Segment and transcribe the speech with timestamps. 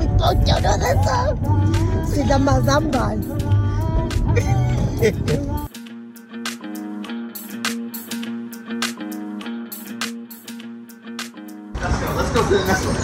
[0.00, 1.16] Witoto na nasa.
[2.14, 3.18] Sila mazambal.
[5.00, 5.36] Let's go.
[12.16, 12.96] Let's go to the next one.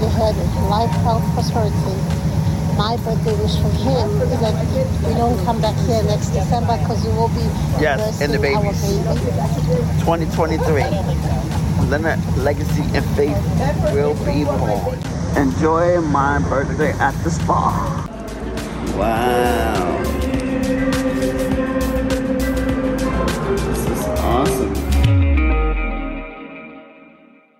[0.00, 0.68] You heard it.
[0.68, 2.21] Life, health, prosperity.
[2.82, 7.06] My birthday wish for him is that we don't come back here next December because
[7.06, 7.46] we will be
[7.80, 8.82] Yes, and the babies.
[8.82, 9.04] baby.
[10.02, 10.82] 2023.
[10.82, 13.38] Then Leonard Legacy and Faith
[13.94, 14.98] will be born.
[15.36, 17.70] Enjoy my birthday at the spa.
[18.98, 20.02] Wow.
[23.46, 24.74] This is awesome.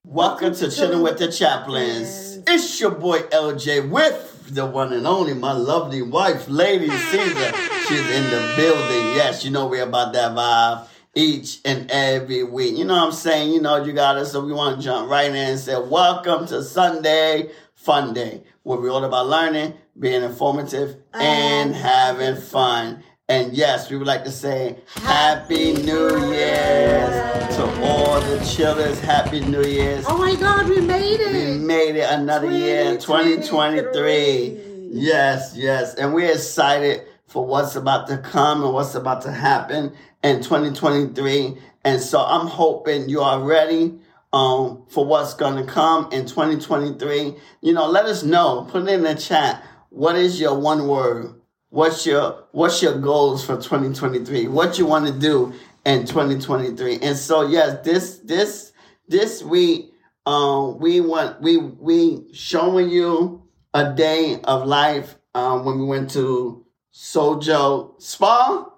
[0.02, 2.40] Welcome to Chilling with the Chaplins.
[2.48, 7.52] It's your boy LJ with the one and only, my lovely wife, Lady Caesar.
[7.88, 9.16] She's in the building.
[9.16, 12.76] Yes, you know we're about that vibe each and every week.
[12.76, 13.52] You know what I'm saying?
[13.52, 16.46] You know you got us, so we want to jump right in and say, Welcome
[16.46, 23.02] to Sunday Fun Day, where we're all about learning, being informative, and having fun.
[23.32, 29.00] And yes, we would like to say Happy New Year's to all the chillers.
[29.00, 30.04] Happy New Year's.
[30.06, 31.32] Oh my God, we made it.
[31.32, 34.88] We made it another year, 2023.
[34.90, 35.94] Yes, yes.
[35.94, 41.56] And we're excited for what's about to come and what's about to happen in 2023.
[41.86, 43.98] And so I'm hoping you are ready
[44.34, 47.34] um, for what's going to come in 2023.
[47.62, 48.68] You know, let us know.
[48.70, 49.64] Put it in the chat.
[49.88, 51.41] What is your one word?
[51.72, 54.46] What's your what's your goals for 2023?
[54.48, 55.54] What you want to do
[55.86, 56.98] in 2023?
[57.00, 58.72] And so yes, this this
[59.08, 59.94] this week
[60.26, 66.10] um we want we we showing you a day of life um when we went
[66.10, 68.68] to Sojo Spa.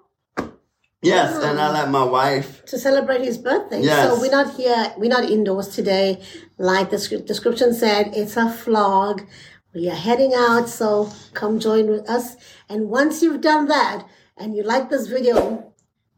[1.01, 2.65] Yes, and I let my wife.
[2.65, 3.81] to celebrate his birthday.
[3.81, 4.09] Yes.
[4.09, 6.23] So we're not here, we're not indoors today.
[6.57, 9.27] Like the script, description said, it's a vlog.
[9.75, 12.37] We are heading out, so come join with us.
[12.69, 15.73] And once you've done that and you like this video,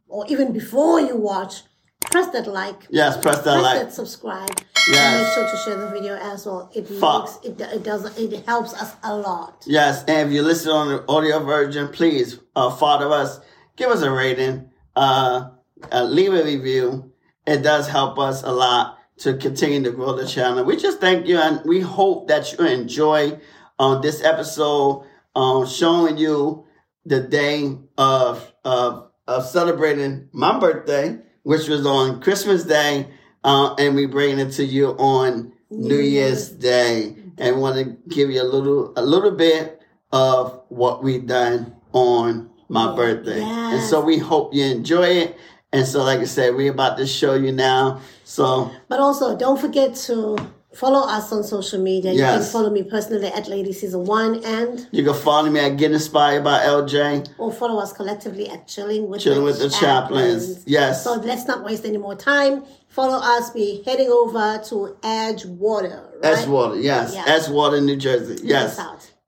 [0.08, 1.64] or even before you watch,
[2.12, 3.80] press that like, Yes, press that press like.
[3.82, 4.50] that subscribe.
[4.90, 4.98] Yes.
[4.98, 6.70] And make sure to share the video as well.
[6.74, 7.44] It Fuck.
[7.44, 9.64] makes it, it does it helps us a lot.
[9.66, 13.40] Yes, and if you listen on the audio version, please uh, follow us,
[13.76, 15.50] give us a rating, uh,
[15.92, 17.12] uh, leave a review.
[17.48, 20.64] It does help us a lot to continue to grow the channel.
[20.64, 23.40] We just thank you, and we hope that you enjoy
[23.80, 25.06] uh, this episode,
[25.36, 26.66] um, showing you
[27.06, 33.08] the day of of of celebrating my birthday, which was on Christmas Day,
[33.44, 38.30] uh, and we bring it to you on New Year's Day, and want to give
[38.30, 44.02] you a little a little bit of what we done on my birthday, and so
[44.02, 45.38] we hope you enjoy it.
[45.78, 48.02] And so, like I said, we're about to show you now.
[48.24, 50.38] So But also, don't forget to
[50.74, 52.12] follow us on social media.
[52.12, 52.44] You Yes.
[52.44, 55.92] can follow me personally at Lady Season One and you can follow me at Get
[55.92, 57.26] Inspired by LJ.
[57.38, 60.64] or follow us collectively at Chilling with Chilling the with the Chaplins.
[60.68, 61.04] Yes.
[61.04, 62.64] So let's not waste any more time.
[62.90, 63.50] Follow us.
[63.52, 66.02] Be heading over to Edgewater.
[66.24, 66.34] Right?
[66.34, 67.14] S Water, yes.
[67.14, 67.26] Yeah.
[67.28, 68.38] S Water, New Jersey.
[68.44, 68.80] Yes.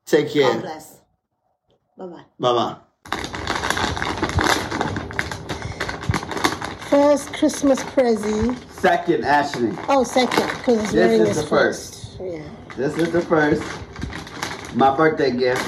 [0.06, 0.60] Take God care.
[0.62, 0.98] bless.
[1.98, 2.24] Bye bye.
[2.40, 2.89] Bye bye.
[6.90, 8.58] First Christmas present.
[8.72, 9.72] Second, Ashley.
[9.90, 12.18] Oh, second, because it's This is the first.
[12.20, 12.42] Yeah.
[12.76, 13.62] This is the first.
[14.76, 15.64] My birthday gift.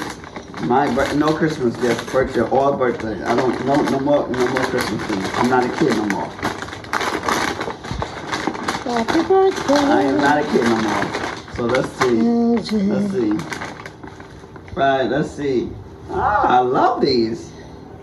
[0.62, 2.12] My bir- no Christmas gift.
[2.12, 3.22] Birthday, all birthday.
[3.22, 5.28] I don't no no more no more Christmas things.
[5.34, 6.26] I'm not a kid no more.
[8.82, 9.74] Happy birthday.
[9.74, 11.54] I am not a kid no more.
[11.54, 12.16] So let's see.
[12.16, 12.88] LJ.
[12.88, 14.74] Let's see.
[14.74, 15.70] Right, let's see.
[16.10, 17.52] Ah, I love these.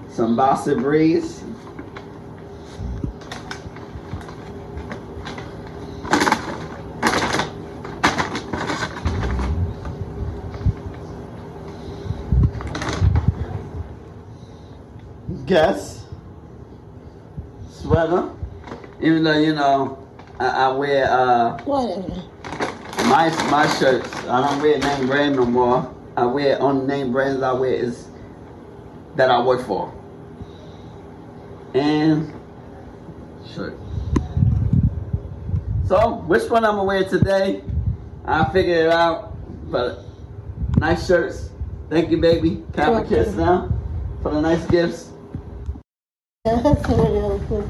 [0.07, 1.38] Some Bossa Breeze.
[15.49, 16.05] Guess.
[17.71, 18.29] Sweater.
[19.01, 20.07] Even though, you know,
[20.39, 22.21] I, I wear uh Whatever.
[23.07, 25.95] my my shirts, I don't wear name brand no more.
[26.15, 28.09] I wear only name brands I wear is
[29.15, 29.91] that I work for.
[31.73, 32.31] And
[33.55, 33.75] shirt.
[35.87, 37.63] So which one I'm gonna wear today?
[38.23, 39.35] I figured it out.
[39.71, 40.05] But
[40.77, 41.49] nice shirts.
[41.89, 42.63] Thank you, baby.
[42.73, 43.73] Cap a kiss now
[44.21, 45.09] for the nice gifts.
[46.45, 47.69] That's really good.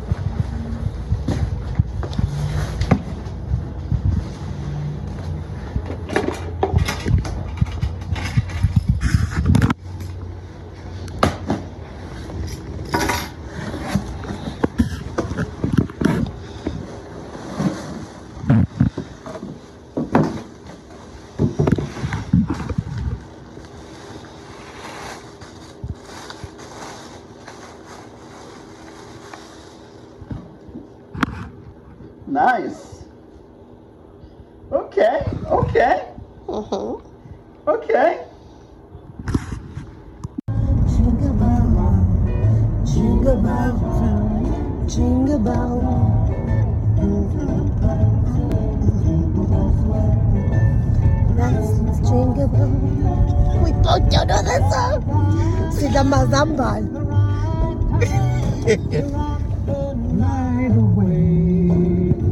[32.39, 33.03] Nice.
[34.71, 35.19] Okay,
[35.51, 36.07] okay,
[36.47, 37.03] Mm-hmm.
[37.67, 38.23] okay.
[40.87, 41.99] Jingle bell,
[42.87, 43.75] jingle bell,
[44.87, 45.83] jingle bell.
[51.35, 51.69] That's
[52.07, 52.71] jingle bell.
[53.67, 55.03] We don't you know that song?
[55.75, 56.03] See the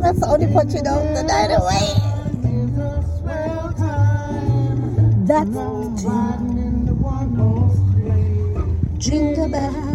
[0.08, 1.04] That's the only part you know.
[1.16, 1.84] The night away.
[5.28, 5.98] That's the
[8.98, 9.87] jingle bell.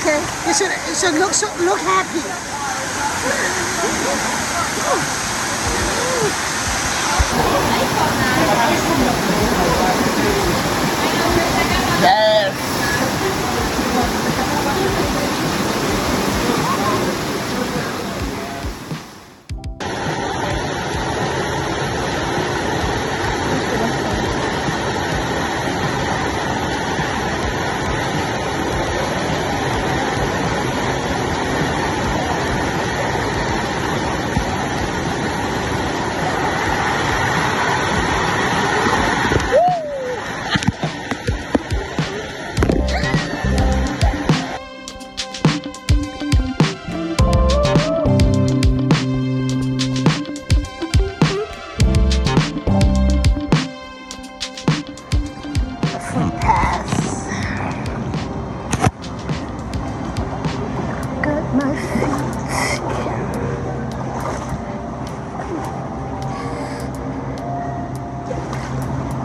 [0.00, 0.54] Okay, you
[0.94, 2.22] should look so, look happy.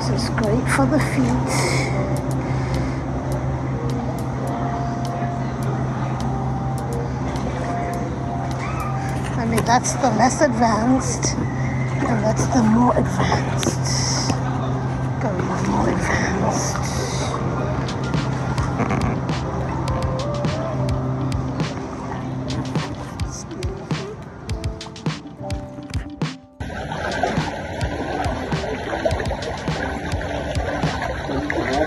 [0.03, 1.53] This is great for the feet.
[9.37, 14.02] I mean, that's the less advanced, and that's the more advanced.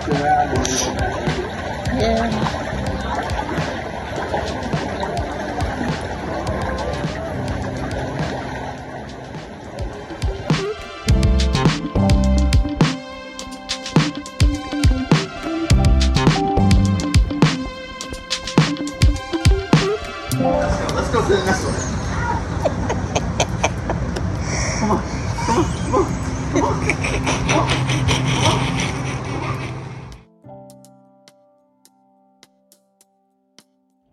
[0.09, 0.47] Yeah.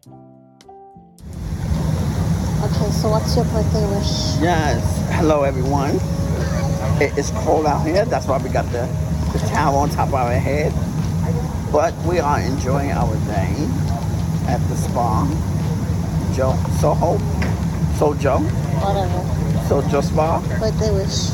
[0.05, 0.15] Okay,
[2.91, 4.35] so what's your birthday wish?
[4.43, 4.83] Yes.
[5.13, 5.95] Hello, everyone.
[7.01, 8.03] It is cold out here.
[8.03, 8.85] That's why we got the,
[9.31, 10.73] the towel on top of our head.
[11.71, 13.55] But we are enjoying our day
[14.47, 15.25] at the spa.
[16.35, 17.17] Joe, Soho,
[17.95, 18.41] Sojo,
[18.83, 19.23] Whatever.
[19.69, 20.41] Sojo Spa.
[20.59, 21.31] Birthday wish.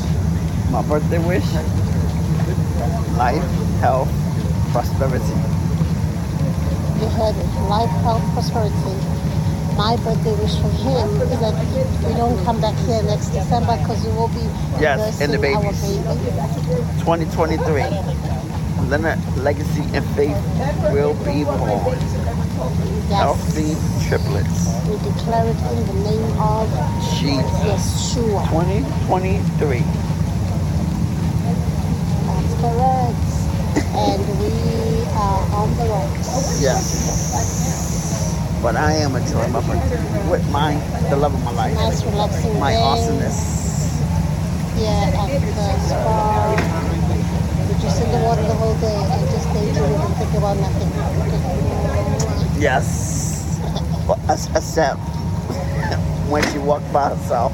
[0.70, 1.52] My birthday wish:
[3.18, 3.42] life,
[3.80, 4.08] health,
[4.70, 5.59] prosperity.
[7.10, 7.34] You heard.
[7.68, 8.94] Life, health, prosperity.
[9.76, 11.54] my birthday wish for him is that
[12.06, 14.44] we don't come back here next December because we will be
[14.78, 15.80] Yes, and the babies.
[15.82, 16.04] baby.
[17.02, 17.82] 2023.
[18.88, 20.36] Leonard Legacy and Faith
[20.92, 21.96] will be born.
[23.08, 23.10] Yes.
[23.10, 23.74] Healthy
[24.06, 24.70] triplets.
[24.86, 26.68] We declare it in the name of
[27.18, 28.14] Jesus.
[28.14, 28.46] Yeshua.
[28.50, 29.82] 2023.
[32.26, 33.26] That's correct.
[33.94, 34.79] And we
[35.20, 36.60] are on the rocks.
[36.62, 36.84] Yes.
[38.62, 40.74] But I am enjoying my birthday with my
[41.08, 41.74] the love of my life.
[41.74, 43.38] Nice relaxing My awesomeness.
[44.76, 45.40] Yeah, at the
[45.88, 46.56] spa.
[47.80, 50.90] Just in the water the whole day and just daydream and think about nothing.
[52.60, 53.58] Yes.
[54.28, 54.98] Ex- except
[56.28, 57.52] when she walked by herself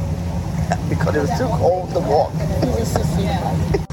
[0.88, 3.85] because it was too cold to walk.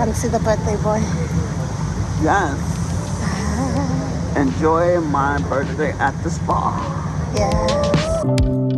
[0.00, 0.08] He's a sissy.
[0.08, 0.98] I can't see the birthday boy.
[2.22, 2.58] Yes.
[4.36, 7.32] Enjoy my birthday at the spa.
[7.34, 8.69] Yes.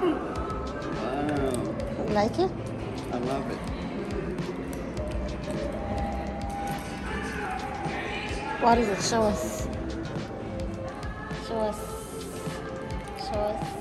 [0.00, 1.74] Wow.
[2.08, 2.50] Like it?
[3.12, 3.58] I love it.
[8.62, 9.02] What is it?
[9.02, 9.68] Show us.
[11.46, 11.78] Show us.
[13.18, 13.79] Show us.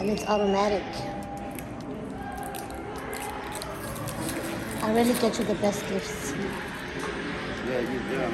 [0.00, 0.82] And it's automatic.
[4.82, 6.32] I really get you the best gifts.
[7.68, 8.32] Yeah, you do.